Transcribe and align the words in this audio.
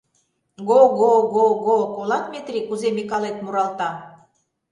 Го-го-го-го, 0.69 1.75
колат, 1.95 2.25
Метри, 2.33 2.59
кузе 2.69 2.89
Микалет 2.97 3.37
муралта? 3.45 3.89